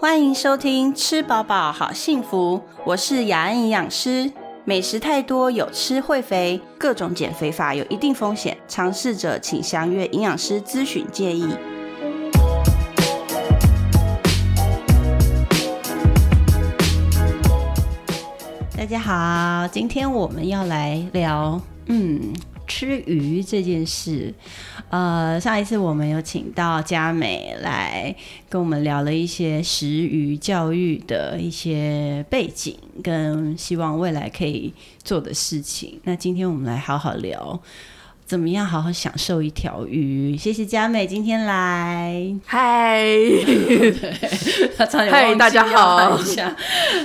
[0.00, 4.30] 欢迎收听《吃饱饱好幸福》，我是雅安营养师。
[4.64, 11.48] 美食太多，有吃会肥，各种减肥法有一定风险，尝试者请详阅营养师咨询建议。
[18.76, 22.32] 大家好，今天我们要来聊，嗯，
[22.68, 24.32] 吃鱼这件事。
[24.90, 28.14] 呃，上一次我们有请到佳美来
[28.48, 34.72] 跟我们聊了一些食鱼教育的一些背景，跟希望未来可以
[35.04, 36.00] 做的事情。
[36.04, 37.60] 那今天我们来好好聊，
[38.24, 40.34] 怎么样好好享受一条鱼。
[40.36, 43.04] 谢谢佳美今天来，嗨，
[45.10, 46.18] 嗨，大家好，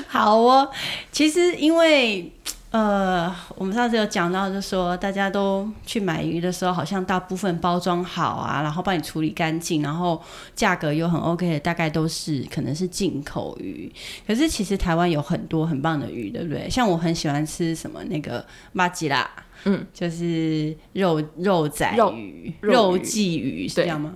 [0.08, 0.70] 好哦。
[1.12, 2.32] 其实因为。
[2.74, 10.20] 呃，我们上次有讲到，就说大家都去买鱼的时候，好像大部分包装好啊，然后帮你处理干净，然后
[10.56, 13.94] 价格又很 OK 的，大概都是可能是进口鱼。
[14.26, 16.68] 可是其实台湾有很多很棒的鱼，对不对？
[16.68, 19.30] 像我很喜欢吃什么那个马吉拉，
[19.66, 24.14] 嗯，就是肉肉仔鱼、肉鲫鱼是这样吗？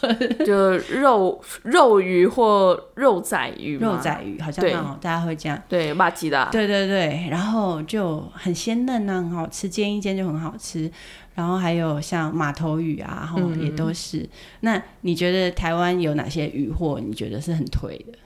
[0.46, 5.62] 就肉肉鱼或肉仔鱼，肉仔鱼好像好，大家会这样。
[5.68, 6.48] 对，马吉的。
[6.50, 10.90] 对对对，然后就很鲜嫩啊，很好吃，煎一煎就很好吃。
[11.34, 14.28] 然后还有像马头鱼啊，然后也都是。
[14.60, 17.00] 那你觉得台湾有哪些鱼货？
[17.00, 18.18] 你觉得是很推的？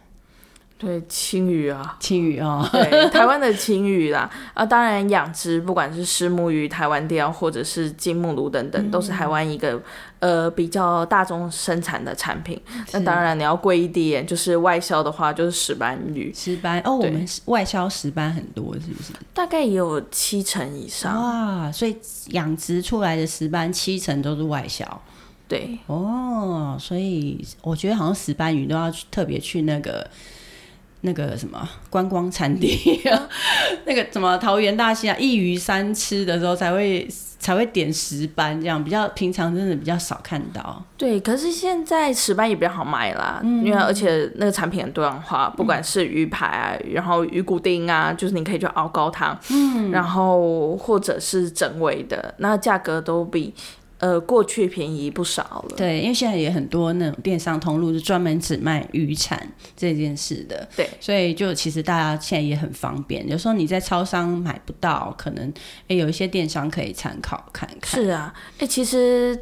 [0.77, 9.81] 对，青鱼啊，青鱼啊，对，台湾的青鱼啦， 啊，当然养殖，不管是石目鱼、台湾鲷，或者是金目鲈等等，都是台湾一个
[10.19, 12.61] 呃比较大众生产的产品。
[12.93, 16.31] 那当然你要贵一点，就是外销的话，就是石斑鱼。
[16.35, 19.13] 石斑哦，我们外销石斑很多，是不是？
[19.33, 21.15] 大概也有七成以上。
[21.15, 21.97] 哇，所以
[22.31, 24.85] 养殖出来的石斑七成都是外销。
[25.49, 30.07] 对，哦，所以我觉得好像石斑鱼都要特别去那个。
[31.05, 32.99] 那个什么观光餐厅，
[33.85, 37.07] 那个什么桃园大溪啊，一鱼三吃的时候才会
[37.39, 40.83] 才会点石斑，这样比较平常真的比较少看到。
[40.97, 53.53] 对，可是现在石斑也比较好卖啦，因为而且那个产品很多样化，不管是鱼排啊，然后鱼骨丁啊，就是你可以去熬高汤，嗯，然后或者是整尾的，那价格都比。
[54.05, 55.77] 呃，过去便宜不少了。
[55.79, 60.69] 对，因为现在也很多那种电商通路是专门只卖渔产这件事的。
[60.77, 63.27] 对，所以就其实大家现在也很方便。
[63.27, 65.51] 有时候你在超商买不到，可能
[65.89, 67.99] 哎有一些电商可以参考看看。
[67.99, 69.41] 是啊，哎，其实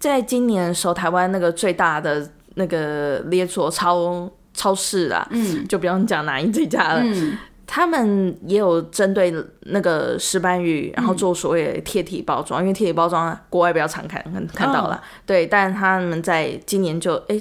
[0.00, 7.00] 在今年的时候，台湾那个最大的那个连锁超超市啊，嗯，就不用讲哪一这家了。
[7.04, 7.38] 嗯。
[7.66, 14.22] 他们也有针对那个石斑鱼，然后做所谓的贴体包装，因为贴体包装国外比较常看
[14.54, 15.46] 看到了，对。
[15.46, 17.40] 但他们在今年就哎，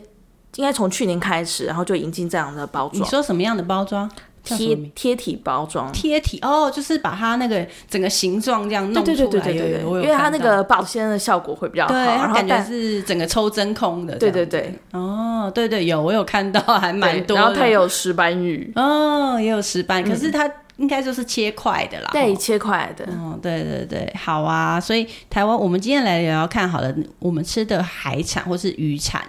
[0.56, 3.02] 应该从去年开始，然后就引进这样的包装。
[3.02, 4.10] 你说什么样的包装？
[4.44, 29.22] 贴贴体包装，贴体哦，就是把它那个整个形状这样弄出来，对对对对对，因为它那个保鲜的效果会比较好，然后感觉是整个抽真空的，对对对，哦，对对有我有看到，还蛮多，然后它有石斑鱼，哦，也有石斑，可是它应该就是切块的啦，对，切块的，嗯，对对对，好啊，所以台湾我们今天来聊聊看好了，我们吃的海产或是渔产。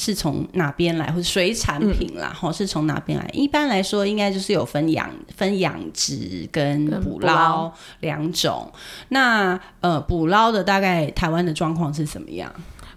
[0.00, 3.28] 是从哪边来，或者水产品啦，哈，是从哪边来？
[3.32, 8.70] 一般来说，应该就是有分养、分养殖跟捕捞两种。
[9.08, 12.48] 那呃，捕捞的大概台湾的状况是怎么样？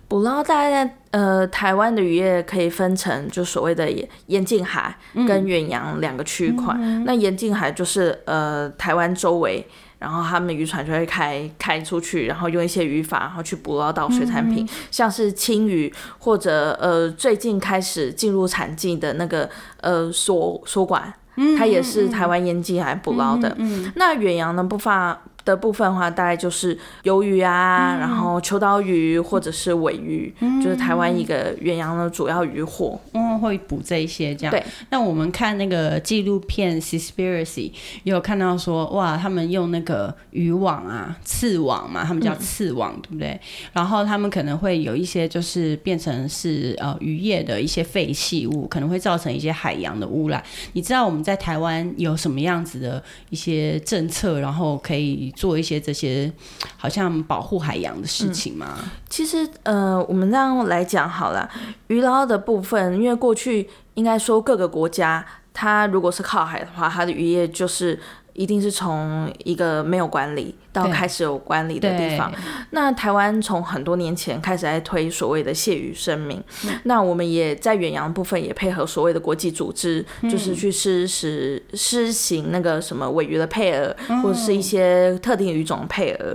[0.08, 3.90] 捕捞大概呃，台湾的渔业可以分成就所谓的
[4.28, 4.96] 沿近海
[5.28, 6.76] 跟远洋两个区块。
[7.04, 9.68] 那沿近海就是呃，台湾周围。
[10.02, 19.48] 然后他们渔船就会开开出去，然后用一些渔法，然后去捕捞到水产品，像是青鱼，或者呃最近开始进入产季的那个
[19.82, 21.14] 呃梭梭管，
[21.56, 23.56] 它也是台湾沿近海捕捞的。
[23.96, 25.22] 那远洋呢不发。
[25.44, 33.00] 的部分的话，大概就是鱿鱼啊，然后秋刀鱼或者是尾鱼，就是台湾一个远洋的主要渔获。
[33.14, 34.52] 嗯，会捕这一些这样。
[34.52, 34.64] 对。
[34.90, 37.72] 那我们看那个纪录片《Conspiracy》，
[38.04, 43.40] 有看到说，哇，他们用那个渔网啊，刺网嘛，他们叫刺网，对不对？
[43.74, 50.44] 然后他们可能会有一些，就是变成是呃渔业的一些废弃物，可能会造成一些海洋的污染。
[50.74, 55.31] 你知道我们在台湾有什么样子的一些政策，然后可以。
[55.32, 56.32] 做一些这些
[56.78, 58.78] 好像保护海洋的事情吗？
[59.10, 61.50] 其实，呃，我们这样来讲好了，
[61.88, 68.00] 鱼捞的部分，因为过去应该说各个国家，它如果是靠海的话，它的渔业就是
[68.34, 72.32] 一定是从一个没有管理到对开始有管理的地方。
[72.72, 76.42] 那台湾从很多年前开始在推所谓的蟹鱼生命，
[76.84, 86.34] 那我们也在远洋部分也配合所谓的国际组织，就是去施实施行那个什么尾鱼的配额，或者是一些特定鱼种的配额。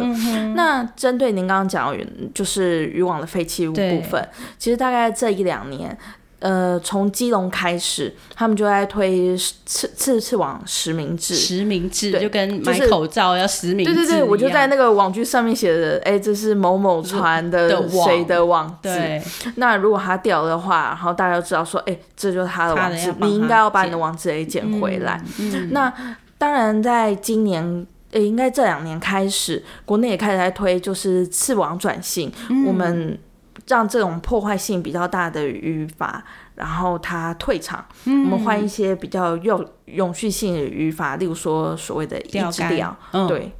[0.54, 1.96] 那针对您刚刚讲
[2.34, 4.28] 就是渔网的废弃物部分，
[4.58, 5.96] 其实大概这一两年。
[6.38, 18.88] 呃，从基隆开始，他们就在推次次次网实名制，实名制对就跟买口罩要实名制对对对，我就在那个网剧上面写的，哎、这是某某船的谁的网址。
[18.88, 19.22] 对
[19.56, 25.20] 那如果他掉的话，然后大家就知道说，哎、这就是他的网址你应该要把你的捡网址给捡回来。
[25.38, 25.92] 嗯那
[26.38, 27.86] 当然，在今年。
[28.12, 33.18] 诶，应该这两年开始，国内也开始在推，就是次网转型，嗯我们
[33.66, 36.22] 让这种破坏性比较大的语法，
[36.54, 38.24] 然后它退场，嗯。
[38.24, 43.26] 我们换一些比较有永续性的语法，例如说所谓的一钓竿直钓，嗯。
[43.26, 43.52] 对，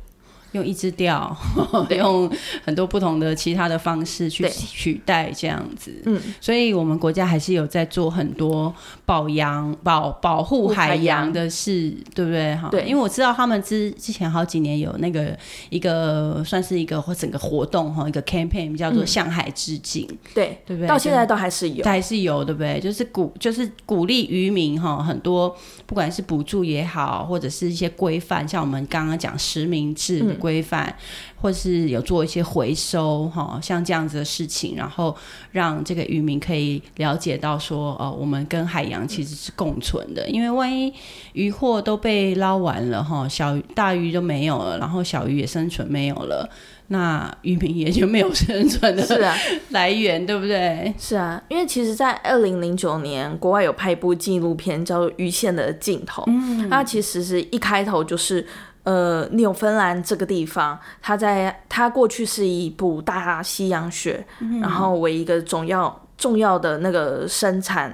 [0.57, 1.35] 用一支钓，
[1.91, 2.31] 用
[2.65, 5.93] 很多不同的其他的方式去取代这样子。
[6.07, 8.75] 嗯，所以我们国家还是有在做很多
[9.05, 12.57] 保洋、保保护海洋的事，对不对？
[12.57, 15.37] 哈，对因为我知道他们之之前好几年有那个
[15.71, 20.89] 一个算是一个或整个活动哈，一个 campaign 叫做嗯向海致敬，对，对不对？
[20.89, 21.85] 到现在都还是有。
[21.85, 22.81] 还是有，对不对？
[22.81, 25.55] 就是鼓，就是鼓励渔民哈，很多
[25.87, 30.95] 不管是补助也好，或者是一些规范，像我们刚刚讲实名制的规范，
[31.35, 35.17] 或是有做一些回收哈，像这样子的事情，然后
[35.51, 40.93] 让这个渔民可以了解到说，哦，我们跟海洋其实是共存的，因为万一
[41.33, 46.49] 渔获都被捞完了哈，小鱼大鱼都没有了，然后小鱼也生存没有了。
[46.89, 49.35] 那渔民也就没有生存的是啊，
[49.71, 50.95] 来源，对不对？
[50.97, 58.47] 是啊，因为其实，在二零零九年，国外有拍一部纪录片叫做《鱼线的尽头》，嗯，它其实是一开头就是。
[58.87, 64.25] 呃，纽芬兰这个地方，它在它过去是一部大西洋雪，
[64.61, 67.93] 然后为一个重要重要的那个生产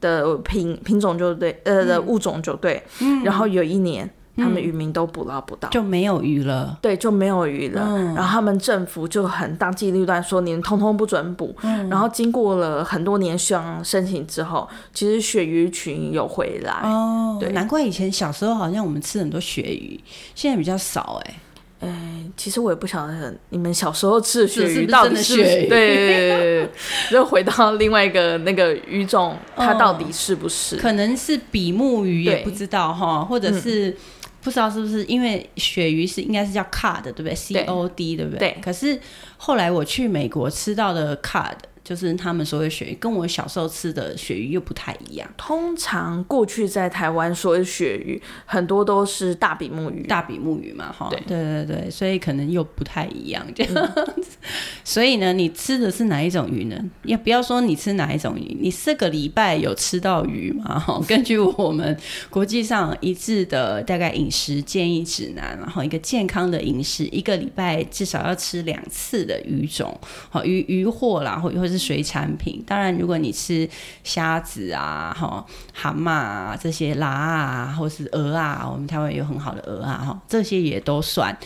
[0.00, 2.82] 的品品种就对，呃的物种就对，
[3.22, 6.78] 然后有一年他们渔民都捕捞不到，就没有鱼了。
[6.80, 7.82] 对，就没有鱼了。
[7.86, 11.54] 嗯然后他们政府就很当机立断说，你们通通不准捕。
[11.62, 16.72] 嗯然后经过了很多年向申请之后，其实鳕鱼群有回来。
[16.82, 20.00] 哦，对难怪以前小时候好像我们吃很多鳕鱼，
[20.34, 21.34] 现在比较少哎、
[21.80, 26.70] 哎其实我也不晓得你们小时候吃的鳕鱼到底是对对对对对，
[27.10, 30.76] 就 回到另外一个那个鱼种，它哦到底是不是？
[30.76, 33.94] 可能是比目鱼也不知道哈，或者是。
[34.42, 38.50] 不知道是不是因为鳕鱼是应该是叫 cod 对不对？C O D 对不对？
[38.50, 39.00] 对可是
[39.36, 45.28] 后来我去美国吃到的 cod，就是他们所谓鳕鱼，跟我小时候吃的鳕鱼又不太一样。
[45.36, 50.02] 通常过去在台湾所谓的鳕鱼，很多都是大比目鱼。
[50.06, 54.38] 大比目鱼嘛，哈，对对对对，所以可能又不太一样这样子。
[54.84, 56.76] 所以呢，你吃的是哪一种鱼呢？
[57.04, 60.78] 也不要说你吃哪一种鱼，你这个礼拜有吃到鱼吗？
[60.78, 61.96] 哈， 根据我们
[62.30, 69.98] 国际上一致的大概饮食建议指南，然后一个健康的饮食，一个礼拜至少要吃两次的鱼种，
[70.30, 72.62] 好鱼鱼货啦，或或是水产品。
[72.66, 73.68] 当然，如果你吃
[74.04, 81.36] 虾子啊、哈蛤蟆啊这些拉啊，或是鹅啊，我们台湾有很好的鹅啊，哈这些也都算。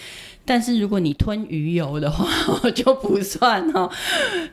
[0.44, 2.26] 但是如果你吞鱼油的话，
[2.70, 3.90] 就不算哦。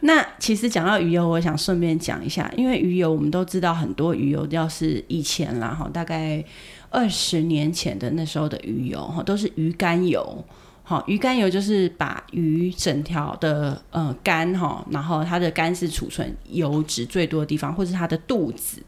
[0.01, 6.43] 那其实讲到鱼油，我想顺便讲一下，因为鱼油我们都知道很多鱼油，要是以前啦哈，大概
[6.89, 10.43] 二十年前的那时候的鱼油哈，都是鱼肝油。
[10.85, 18.83] 好，鱼肝油就是把鱼整条的呃肝哈，然后它的肝是储存油脂最多的地方，或是它的肚子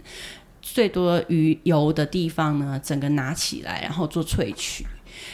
[0.62, 4.86] 最多鱼油的地方呢，整个拿起来，然后做萃取。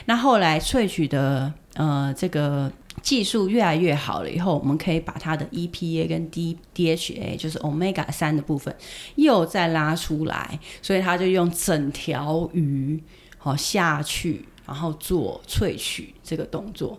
[0.06, 8.74] 那后来萃取的呃这个技术越来越好了以后，我们可以把它的 EPA 跟 D DHA 就是 omega 三的部分
[9.16, 13.02] 又再拉出来，所以他就用整条鱼
[13.40, 16.98] 好、下去，然后做萃取这个动作。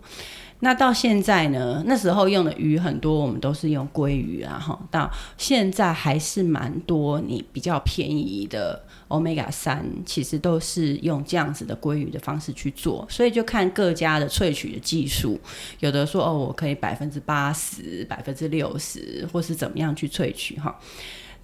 [0.59, 1.83] 那到现在呢？
[1.87, 4.79] 那时候用的鱼很多，我们都是用鲑鱼啊，哈。
[4.91, 15.37] 到现在还是蛮多，你比较便宜的 omega 三，其实都是用这样子的鲑鱼的方式去做，所以就看各家的萃取的技术，
[15.79, 20.79] 有的说哦，我可以百分之八十、百分之六十，或是怎么样去萃取哈。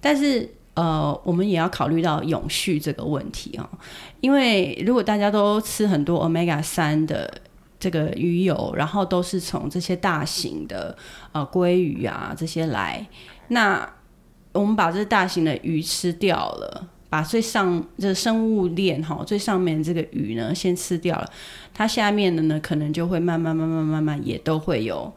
[0.00, 3.68] 但是呃，我们也要考虑到永续这个问题哈，
[4.20, 7.32] 因为如果大家都吃很多 omega 三的。
[7.82, 10.94] 这个鱼油，然后都是从这些大型的
[11.32, 13.08] 呃鲑鱼啊这些来，
[13.48, 13.90] 那
[14.52, 21.26] 我们把这大型的鱼吃掉了，把最上这生物链哈最上面这个鱼呢先吃掉了，
[21.72, 25.10] 它下面的呢可能就会慢慢慢慢慢慢也都会有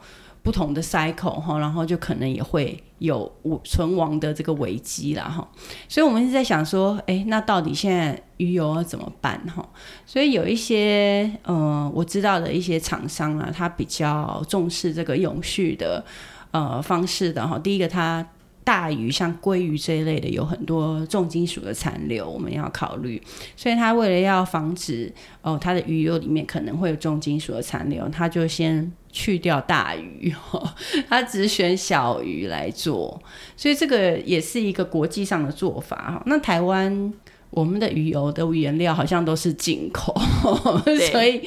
[0.44, 3.32] 不同的 cycle 哈，然后就可能也会有
[3.64, 5.48] 存亡的这个危机了哈。
[5.88, 9.68] 所以我们一直在想说，哎，那到底现在鱼油要怎么办哈？
[10.06, 16.04] 所以有一些呃我知道的一些厂商啊，他比较重视这个永续的
[16.52, 17.58] 呃方式的哈。
[17.58, 18.24] 第一个它。
[18.66, 23.22] 大鱼像鲑鱼这一类的，有很多重金属的残留，我们要考虑。
[23.54, 30.34] 所以他为了要防止哦，它的鱼油里面可能会有重金属的残留，他就先去掉大鱼，
[31.08, 33.22] 他只选小鱼来做。
[33.56, 36.22] 所以这个也是一个国际上的做法哈。
[36.26, 37.12] 那台湾
[37.50, 40.12] 我们的鱼油的原料好像都是进口，
[41.12, 41.40] 所以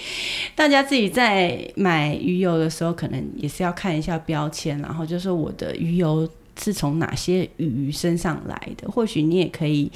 [0.56, 6.28] 大家自己在买鱼油的时候，可能也是要看一下标签，然后就是我的鱼油。
[6.60, 8.90] 是从哪些鱼身上来的？
[8.90, 9.92] 或许你也可以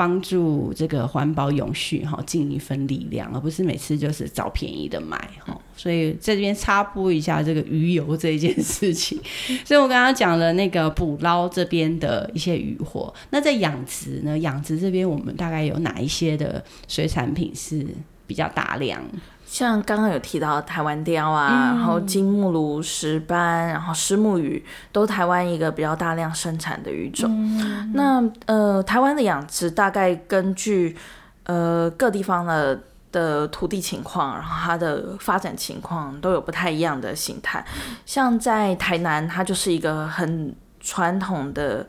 [0.00, 5.54] 帮助这个环保永续哈，尽一份力量，而不是每次就是找便宜的买哈。
[5.76, 9.20] 所以这边插播一下这个鱼油这件事情。
[9.62, 14.38] 所以我刚刚讲了那个捕捞这边的一些渔获，那在养殖呢？
[14.38, 17.86] 养殖这边我们大概有哪一些的水产品是
[18.26, 19.04] 比较大量？
[19.50, 27.28] 像刚刚有提到台湾雕啊，然后金目鲈、石斑，然后石目鱼，都台湾一个比较大量生产的鱼种。
[27.92, 30.96] 那呃，台湾的养殖大概根据
[31.46, 32.80] 呃各地方的
[33.10, 37.66] 的土地情况，然后它的发展情况都有不太一样的形态。
[38.06, 41.84] 像在台南，它就是一个很传统的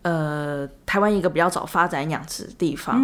[0.00, 2.98] 呃台湾一个比较早发展养殖的地方，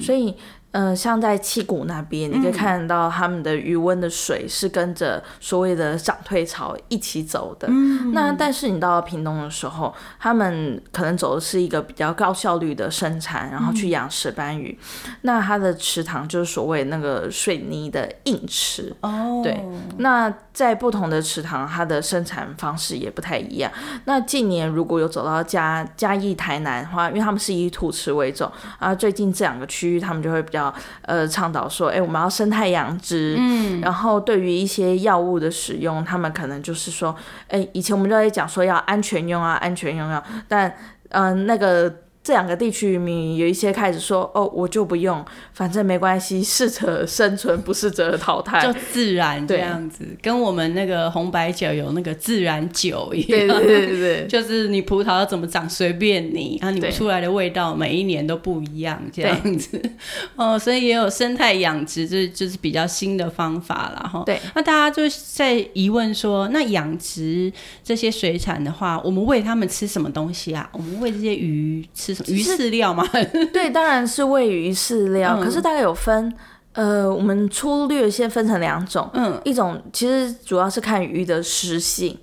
[0.00, 0.36] 所以。
[0.72, 7.66] 嗯，像在七股那边，你可以看到他们的余温的水是跟着所谓的涨退潮一起走的。
[8.12, 14.78] 那但是你到了屏东的时候，他们可能走的是一个比较高效率的生产，然后去养石斑鱼。
[15.22, 18.94] 那它的池塘就是所谓那个水泥的硬池。
[19.00, 19.64] 哦，对。
[19.96, 23.72] 那在不同的池塘，它的生产方式也不太一样。
[24.04, 30.57] 那近年如果有走到嘉嘉义、台南的话，因为他们是以土池为重啊，最近这两个区域他们就会比较。
[30.58, 37.14] 要呃倡导说，哎，我们要生态养殖，嗯，然后对于一些药物的使用，他们可能就是说，
[37.48, 40.74] 哎，以前我们就在讲说要安全用啊，安全用药，但
[41.10, 41.90] 嗯，那个。
[42.22, 59.80] 这两个地区渔民有一些开始说：“哦，我就不用，反正没关系， 适者生存，不适者淘汰，就自然这样子。”跟我们那个红白酒有那个自然酒一样，对对对对， 就是你葡萄要怎么长随便你，然后你出来的味道每一年都不一样这样子。
[60.36, 64.22] 哦，所以也有生态养殖，这就是比较新的方法了哈。
[64.26, 67.50] 对，那大家就在疑问说，那养殖
[67.82, 70.68] 这些水产的话，我们喂它们吃什么东西啊？
[70.74, 72.17] 我们喂这些鱼吃？
[72.26, 73.04] 鱼饲料吗？
[73.52, 75.38] 对，当然是喂鱼饲料。
[75.42, 76.32] 可是大概有分，
[76.74, 79.10] 呃，我们粗略先分成两种。
[79.12, 82.16] 嗯，一种其实主要是看鱼的食性。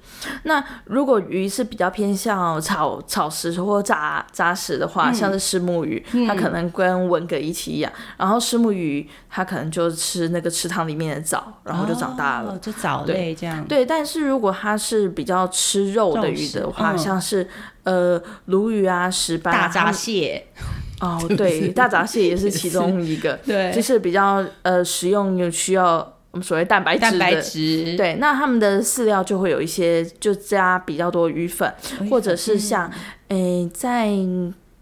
[0.44, 7.92] 那如果鱼是比较偏向草草食或杂杂食的话，像是石目鱼，它可能跟文蛤一起养。
[8.18, 13.66] 然后石目鱼它可能就吃那个池塘里面的藻，然后就长大了，就藻类这样。
[13.66, 17.46] 对，但是如果它是比较吃肉的鱼的话，像是
[17.84, 20.48] 呃鲈鱼啊、石斑、大闸蟹。
[21.02, 26.12] 哦，对， 大闸蟹也是其中一个， 对，就是比较呃食用又需要。
[26.32, 31.74] 我们所谓蛋白质蛋白质对，那他们的饲料就会有一些，就加比较多鱼粉，
[32.10, 32.92] 或者是像，
[33.30, 34.10] 诶，在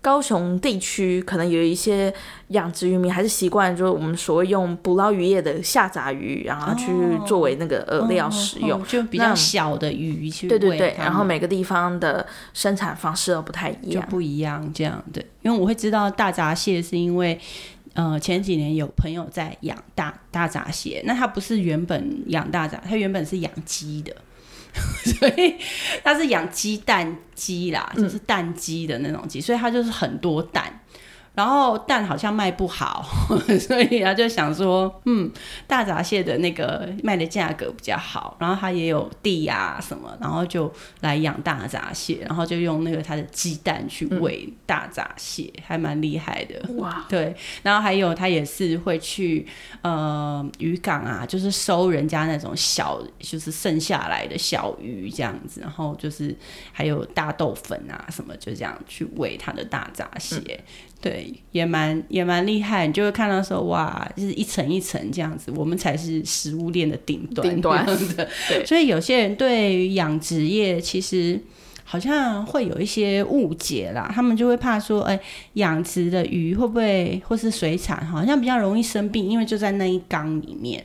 [0.04, 2.14] 高雄地区可能有一些
[2.50, 6.92] 养殖渔民还是习惯，就是我们所谓用捕捞渔业的下杂鱼，然后去
[7.26, 17.40] 作为那个饵料使用，就比较小的鱼去对对对，然后每个地方的生产方式都不太一样，不一样这样对，因为我会知道大闸蟹是因为。
[17.96, 24.12] 呃，前几年有朋友在养大大闸蟹，那他不是原本养大闸，他原本是养鸡的，
[25.20, 25.56] 所以
[26.04, 30.80] 它是养鸡蛋鸡啦，就是蛋鸡的那种鸡，所以它就是很多蛋。
[31.36, 33.04] 然后蛋好像卖不好，
[33.60, 35.32] 所以他就想说，嗯，
[35.66, 40.72] 大闸蟹的那个卖的价格比较好，然后他也有地呀什么，然后就
[41.02, 46.62] 来养大闸蟹，然后就用那个他的鸡蛋去喂大闸蟹，还蛮厉害的。
[46.76, 49.48] 哇，对，然后还有他也是会去
[49.82, 56.36] 呃渔港啊，就是收人家那种小，就是剩下来的小鱼这样子，然后就是
[56.72, 60.64] 还有大豆粉啊什么，就这样去喂他的大闸蟹。
[61.02, 67.50] 对，也蛮也蛮厉害，你就会看到说，哇，就是一层一层这样子，我们才是食物链的顶端。
[67.50, 68.66] 顶端的， 对。
[68.66, 71.40] 所以有些人对养殖业其实
[71.84, 75.20] 好像会有一些误解啦，他们就会怕说，哎，
[75.54, 80.84] 养殖的鱼会不会或是水产，好像比较容易生病，因为就在那一缸里面。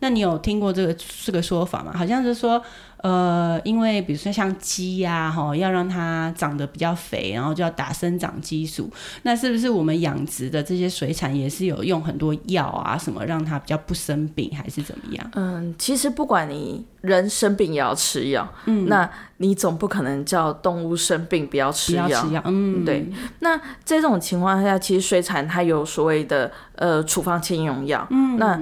[0.00, 1.92] 那你有听过这个这个说法吗？
[1.94, 2.62] 好像是说。
[3.04, 8.90] 呃，因为比如说像鸡呀，哈，要让它长得比较肥，然后就要打生长激素。
[9.24, 15.30] 那是不是我们养殖的这些水产也是有用很多药啊，什么让它比较不生病，还是怎么样？
[15.34, 23.06] 嗯，其实不管你人生病也要吃药，嗯，那你总不可能叫动物生病不要吃药，吃药，嗯，对。
[23.40, 28.58] 那这种情况下，其实水产它有所谓的呃处方签用药，嗯，那。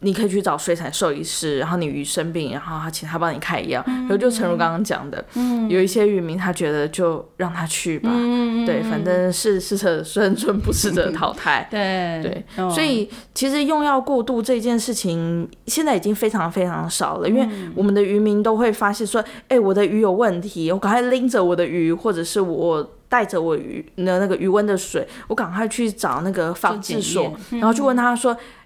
[0.00, 3.82] 你可以去找水产兽医师，然后你鱼生病，然后他请他帮你开药。
[3.86, 5.24] 然后就诚如刚刚讲的，
[5.68, 8.10] 有一些渔民他觉得就让他去吧，
[8.66, 11.66] 对，反正是适者生存，不适者淘汰。
[11.72, 28.36] 对对，所以其实用药过度这件事情现在已经非常非常少了，因为我们的渔民都会发现说，哎，我的鱼有问题，我赶快拎着我的鱼，或者是我带着我鱼的那个余温的水，我赶快去找那个防治所，然后去问他说，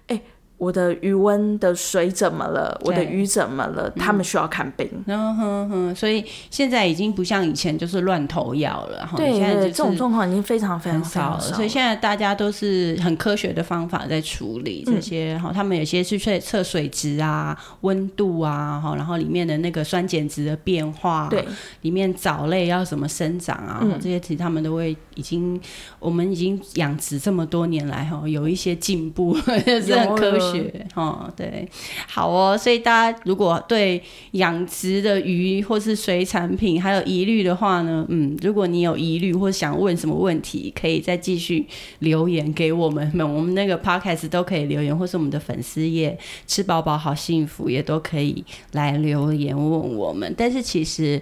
[0.61, 2.79] 我的鱼温的水怎么了？
[2.85, 3.89] 我的鱼怎么了？
[3.95, 4.87] 他们需要看病。
[5.07, 9.09] 嗯哼哼，所以现在已经不像以前就是乱投药了。
[9.17, 11.39] 对对，这种状况已经非常非常少了。
[11.39, 15.35] 所以现在大家都是很科学的方法在处理这些。
[15.39, 21.43] 哈，他们有些是测测水质啊、温度啊，哈，然后里面的那个酸碱值的变化，对，
[21.81, 25.59] 里面藻类要怎么生长啊，这些其实他们都会已经，
[25.97, 30.50] 我们已经养殖这么多年来，哈，有一些进步， 是很科学。
[30.95, 31.67] 哦，对，
[32.07, 41.65] 好哦，所以大家如果对养殖的鱼或是水产品还有疑虑的话呢，嗯，如果你有疑虑或想问什么问题，可以再继续
[41.99, 46.17] 留言给我们， 我们那个 podcast 都可以留言，或是我们的粉丝页
[46.47, 48.43] 吃饱饱好幸福也都可以
[48.73, 50.33] 来留言问我们。
[50.37, 51.21] 但是其实，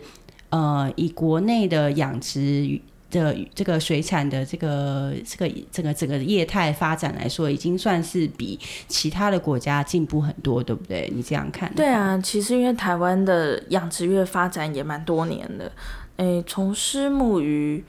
[0.49, 2.79] 呃，以国内的养殖。
[3.09, 11.11] 的这个水产的这个这个这个整个业态发展来说，已经算是比其他的国家进步很多，对不对？
[11.15, 11.73] 你这样看？
[11.75, 15.71] 对啊，其实因为台湾的养殖业发展也蛮多年的，
[16.17, 17.83] 诶，从虱目鱼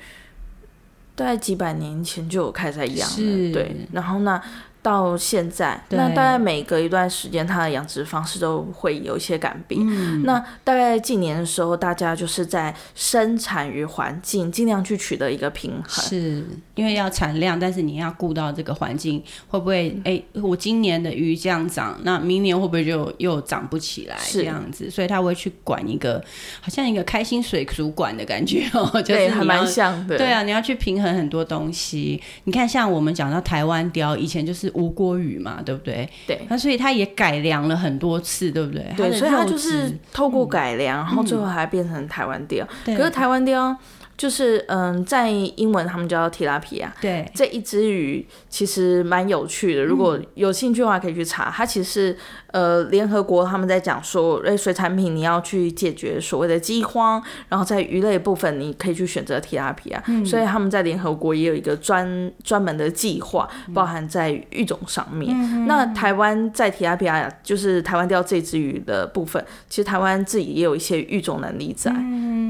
[1.15, 4.41] 大概几百年前就有开始养了，对，然后呢？
[4.83, 10.25] 到现在，那大概每隔一段时间，它的养殖方式都会有一些改变。
[10.25, 16.05] 那大概近年的时候，大家就是在生产与环境尽量去取得一个平衡。
[16.05, 16.43] 是
[16.75, 19.95] 因为要产量，但是你要顾到这个环境，会不会？
[20.05, 24.17] 哎，我今年的鱼这样长，那明年会不会就又长不起来？
[24.33, 26.25] 这样子，所以他会去管一个，
[26.63, 30.17] 好像一个开心水族馆的感觉哦， 就是还蛮像的。
[30.17, 32.19] 对啊，你要去平衡很多东西。
[32.45, 34.70] 你看，像我们讲到台湾雕，以前就是。
[34.75, 36.09] 无国语嘛，对不对？
[36.27, 38.85] 对，那所以他也改良了很多次，对不对？
[38.97, 42.67] 对，所以他就是透过改良，然后最后还变成台湾雕。
[42.85, 43.77] 可是台湾雕。
[44.21, 46.93] 就是嗯，在英文他们叫提拉皮亚。
[47.01, 51.51] 对，这一只鱼其实蛮有趣的，如果有兴趣的话可以去查。
[51.51, 52.15] 它其实
[52.49, 60.05] 呃，联合国他们在讲说，诶，水产品你要去解决所谓的饥荒，然后在鱼类部分你可以去选择提拉皮亚。
[60.27, 65.35] 所以他们在联合国也有一个专专门的计划，包含在育种上面。
[65.67, 71.91] 那台湾在提拉皮亚，就是台湾钓这只鱼的部分，其实台湾自己也有一些育种能力在。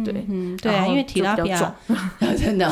[0.02, 0.26] 对，
[0.60, 1.59] 对啊，因为提拉皮亚。
[2.38, 2.70] 真的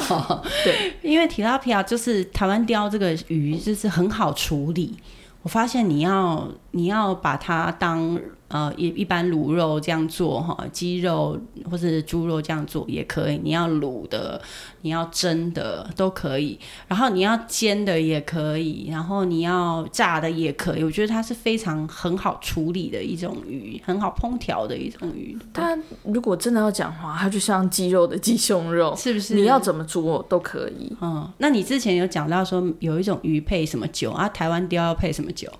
[1.03, 4.97] 因为提拉皮亚就是台湾鲷这个鱼，就是很好处理。
[5.43, 8.19] 我发现你要你要把它当。
[8.49, 11.39] 呃，一一般卤肉这样做哈，鸡肉
[11.71, 13.39] 或者猪肉这样做也可以。
[13.43, 14.41] 你要卤的，
[14.81, 16.59] 你要蒸的都可以。
[16.87, 20.83] 然后你要煎的也可以，然后你要炸的也可以。
[20.83, 25.37] 我觉得它是非常很好处理的一种鱼，很好烹调的一种鱼。
[25.53, 29.35] 它如果真的要讲话，它就像鸡肉的鸡胸肉， 是不是？
[29.35, 30.91] 你要怎么做都可以。
[31.03, 34.27] 嗯，那你之前有讲到说有一种鱼配什么酒啊？
[34.31, 35.53] 台湾雕要配什么酒？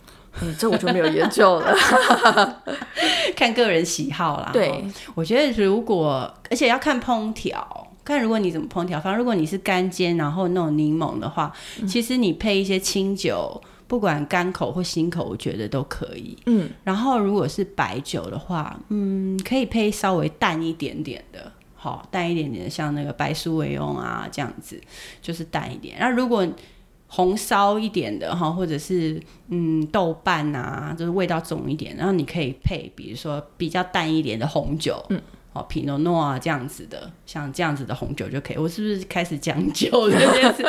[0.43, 1.75] 嗯，这我就没有研究了，
[3.37, 4.51] 看个人喜好啦。
[4.53, 9.01] 对，我觉得如果而且要看烹调，看如果你怎么烹调。
[9.01, 11.53] 反正如果你是干煎，然后那种柠檬的话，
[11.87, 16.37] 其实你配一些清酒，不管干口或新口，我觉得都可以。
[16.47, 24.81] 嗯，然后如果是白酒的话，嗯，可以配稍微淡一点点的，好淡一点点的，像那个白苏维翁啊这样子，
[25.21, 25.97] 就是淡一点。
[26.01, 26.47] 那如果
[27.09, 35.21] 红烧一点的哈，或者是嗯豆瓣呐，就是味道重一点，然后你可以配，比如说比较淡一点的红酒，嗯，
[35.55, 38.59] 哦，皮诺诺啊这样子的，像这样子的红酒就可以。
[38.59, 40.65] 我是不是开始讲究这件事？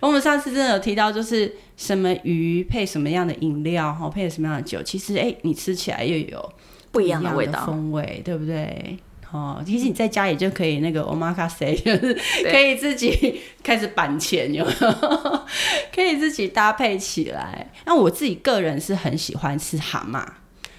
[0.00, 6.52] 我们上次真的有提到，就是什么鱼配什么样的饮料，哈，配什么样的酒，其实哎，你吃起来又有
[6.90, 8.98] 不一样的味道风味，对不对？
[9.34, 12.16] 哦，其实你在家也就可以那个 omakase， 就是
[12.50, 14.48] 可以自己开始板钱？
[15.92, 17.68] 可以自己搭配起来。
[17.84, 20.24] 那我自己个人是很喜欢吃蛤蟆。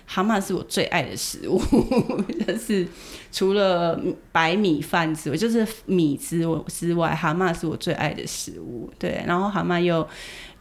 [0.06, 1.62] 蛤蟆是我最爱的食物，
[2.48, 2.88] 就是
[3.36, 4.00] 除了
[4.32, 8.90] 白米饭之外，就是米之之外，蛤蟆是我最爱的食物。
[8.98, 10.08] 对，然后蛤蟆又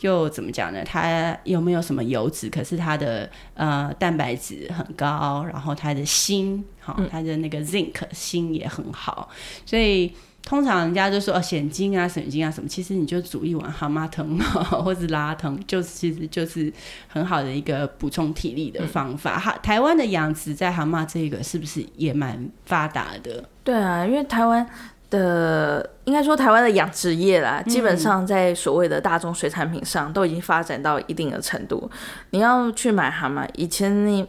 [0.00, 0.82] 又怎么讲呢？
[0.84, 2.50] 它又没有什么油脂？
[2.50, 9.28] 可是它的呃蛋白质很高，然后它的锌，好，它的那个 zinc 锌也很好，
[9.64, 10.12] 所以。
[10.44, 14.38] 通常人家就说哦，显精啊、省金啊什么，其实你就煮一碗蛤蟆汤
[14.84, 16.70] 或是拉汤，就其实就是
[17.08, 19.38] 很好的一个补充体力的方法。
[19.38, 23.42] 哈，台湾的养殖在蛤蟆这个是不是也蛮发达的？
[23.64, 24.66] 对啊，因为台湾
[25.08, 31.90] 的应该说台湾的养殖业啦，基本上在所谓的大众水产品上都已经发展到一定的程度。
[32.30, 34.26] 你要去买蛤蟆，以前你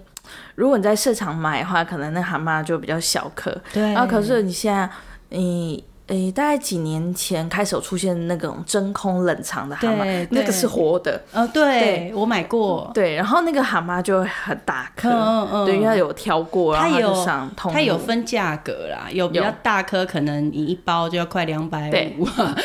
[0.56, 3.54] 如果你在市场买的话，可能那蛤蟆就比较小颗。
[3.74, 4.90] 对，然后可是你现在
[5.32, 5.84] 你。
[6.08, 11.20] 诶，大概几年前开始有出现那种真空冷藏的蛤蟆，那个是活的。
[11.32, 12.92] 呃，对，我买过。
[12.94, 17.26] 对，然后那个蛤蟆就会很大颗，对，因为它有挑过，它有
[17.72, 21.90] 它有分价格啦，有比较大颗，可能你一包就要快两百
[22.20, 22.56] 五啊。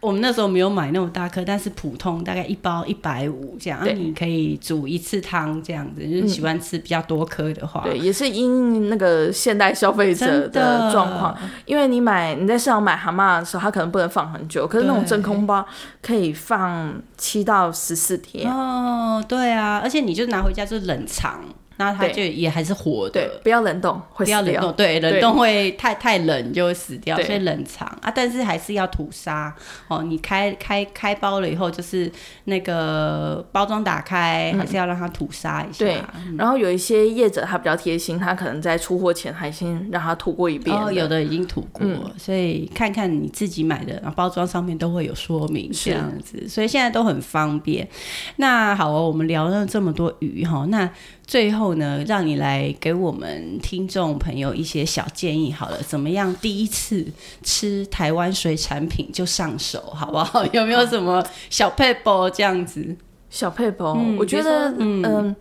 [0.00, 6.02] 我们那时候没有买那种大颗，但是普通大概一包一百五这样，你可以煮一次汤这样子。
[6.02, 11.36] 就是喜欢吃比较多颗的话，对，也是因那个现代消费者的状况。
[11.66, 15.64] 因为你买你在市场买蛤蟆的时候，它可能不能放很久，可是那种真空包
[16.00, 18.50] 可以放七到十四天。
[18.50, 21.40] 哦，对啊，而且你就拿回家就冷藏。
[21.80, 29.54] 那它就也还是活的，对，不要冷冻，会不要冷冻，对，冷冻会太太冷就会死掉，所以冷藏啊，但是还是要吐沙
[29.88, 30.02] 哦。
[30.02, 32.12] 你开开开包了以后，就是
[32.44, 35.78] 那个包装打开，还是要让它吐沙一下。
[35.78, 36.02] 对，
[36.36, 40.76] 然后有一些业者他比较贴心，他可能在出货前还先让它吐过一遍。
[40.76, 41.82] 哦，有的已经吐过，
[42.18, 47.88] 所以看看你自己买的然后包装上面都会有说明这样子，所以现在都很方便。
[48.36, 50.90] 那好哦，我们聊了这么多鱼哈，那。
[51.30, 57.06] 最后呢，让你来给我们听众朋友一些小建议好了，怎么样第一次
[57.44, 60.44] 吃台湾水产品就上手，好不好？
[60.46, 62.96] 有没有什么小配包这样子？
[63.30, 65.36] 小配包，我觉得，嗯，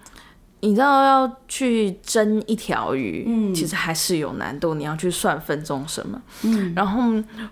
[0.59, 6.71] 你知道要去蒸一条鱼，嗯，其实还是有难度，你要去算分钟什么，嗯。
[6.75, 7.01] 然后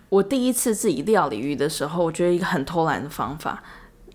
[0.09, 3.63] 我第一次自己料理鱼的时候，我觉得一个很偷懒的方法。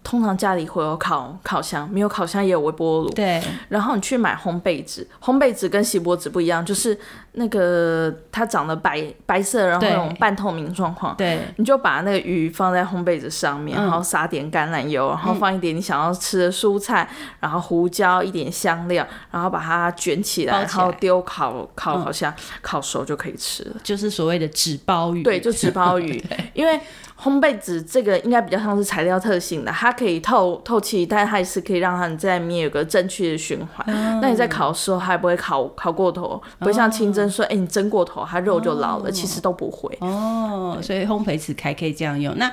[0.04, 3.10] 通常家里会有烤烤箱，没有烤箱也有微波炉。
[3.10, 6.98] 对，然后你去买烘焙纸，烘焙纸跟锡箔纸不一样，就是
[7.32, 11.16] 那个它长得白白色，然后那种半透明状况。
[11.16, 23.76] 对，你就把那个鱼放在烘焙纸上面，然后撒点橄榄油，然后放一点你想要吃的蔬菜，然后胡椒一点香料，然后把它卷起来，然后丢烤烤烤箱烤熟就可以吃了。
[23.84, 25.22] 就是所谓的纸包鱼。
[25.22, 26.22] 对，就纸包鱼，
[26.54, 26.80] 因为。
[27.22, 33.86] 烘焙纸这个应该比较像是材料特性的，它可以透透气，但是它也是可以让它在里面有个正确的循环。
[34.20, 39.10] 那你在烤的时候，它也不会烤烤过头，不会像清蒸说，哎，你蒸过头，它肉就老了。
[39.10, 39.96] 其实都不会。
[40.00, 42.36] 哦，所以烘焙纸还可以这样用。
[42.36, 42.52] 那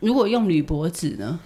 [0.00, 1.38] 如果用铝箔纸呢？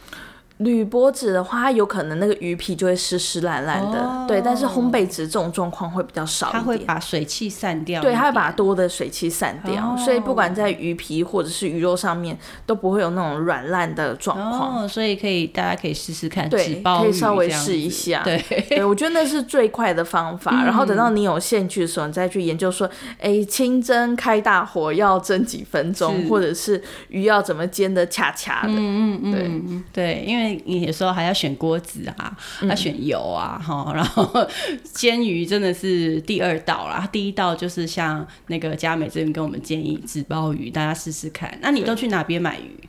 [0.63, 4.41] 铝箔纸的话，它有可能那个鱼皮就会湿湿烂烂的，对。
[4.41, 14.85] 但是烘焙纸这种状况会比较少它会把水汽散掉，对，它会把多的水汽散掉，所以不管在鱼皮或者是鱼肉上面都不会有那种软烂的状况。
[14.85, 18.23] 哦所以可以大家可以试试看，对，可以稍微试一下。
[18.25, 20.65] 对，对我觉得那是最快的方法。
[20.65, 28.73] 然后等到你有兴趣的时候，你再去研究说，哎，清蒸开大火要蒸几分钟，或者是鱼要怎么煎的恰恰的。
[28.73, 30.52] 嗯嗯嗯，对，对，因为。
[30.65, 34.47] 你有时候还要选锅子啊，要选油啊，哈， 然后
[34.85, 41.57] 煎鱼真的是第二道啦，第一道就是像那个佳美这边跟我们建议纸包鱼，大家试试看。
[41.61, 42.89] 那你都去哪边买鱼？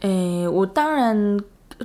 [0.00, 1.38] 诶，我当然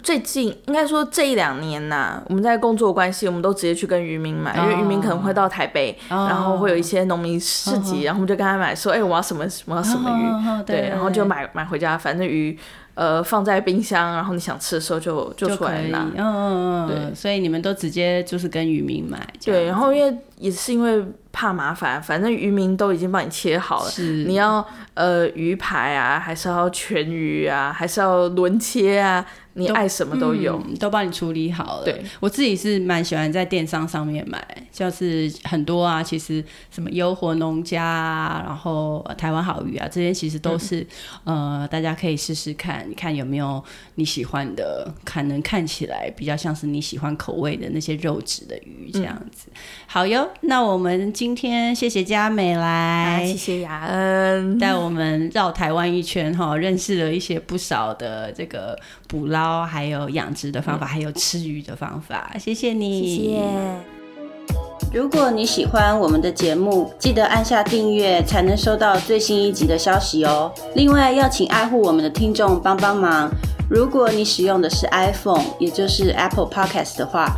[0.04, 12.58] 最近应该说这一两年呐，我们在工作关系，我们都直接去跟渔民买，因为渔民可能会到台北，然后会有一些农民市集，然后我们就跟他买，说，哎，我要什么我要什么鱼，对，然后就买买回家，反正鱼。
[12.96, 16.00] 呃，放在冰箱，然后你想吃的时候就就出来拿。
[16.00, 19.18] 嗯嗯嗯，对，所以你们都直接就是跟渔民买。
[19.42, 23.90] 对，然后因为也是因为怕麻烦，反正渔民都已经帮你切好了。
[23.90, 24.26] 是。
[24.26, 29.26] 你要呃鱼排啊，还是要全鱼啊，还是要轮切啊？
[29.60, 31.86] 你爱什么都有，都帮你处理好了。
[31.86, 34.42] 对，我自己是蛮喜欢在电商上面买，
[34.72, 40.86] 就是很多啊，其实什么优活农家啊，然后台湾好鱼啊，这些其实都是
[41.24, 43.64] 呃，大家可以试试看，你看有没有
[43.96, 49.50] 你喜欢的，可能看起来比较像是你喜欢口味的那些肉质的鱼这样子。
[49.88, 54.58] 好哟，那我们今天谢谢佳美来，谢谢雅恩。
[54.60, 62.32] 带我们绕台湾一圈哈，认识了一些不少的这个捕捞还有养殖的方法，还有吃鱼的方法。
[62.40, 63.44] 谢谢你，谢谢。
[64.92, 70.52] 如果你喜欢我们的节目，记得按下订阅，才能收到最新一集的消息哦。
[70.74, 73.30] 另外，要请爱护我们的听众帮帮忙。
[73.70, 77.38] 如果你使用的是 iPhone，也就是 Apple Podcast 的话，